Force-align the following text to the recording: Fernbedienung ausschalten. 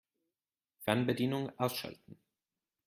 Fernbedienung 0.79 1.51
ausschalten. 1.59 2.19